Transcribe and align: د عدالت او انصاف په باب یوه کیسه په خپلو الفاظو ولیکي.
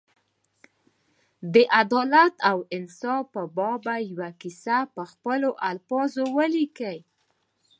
د 1.53 1.55
عدالت 1.79 2.33
او 2.49 2.57
انصاف 2.75 3.23
په 3.35 3.41
باب 3.57 3.83
یوه 4.11 4.29
کیسه 4.41 4.77
په 4.95 5.03
خپلو 5.11 5.49
الفاظو 5.71 6.23
ولیکي. 6.37 6.97